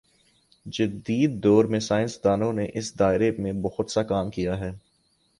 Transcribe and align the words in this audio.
جدیددور 0.65 1.65
میں 1.65 1.79
سائنس 1.79 2.17
دانوں 2.23 2.51
نے 2.53 2.65
اس 2.73 2.97
دائرے 2.99 3.31
میں 3.39 3.53
بہت 3.61 3.91
سا 3.91 4.03
کام 4.03 4.29
کیا 4.29 4.59
ہے 4.59 4.71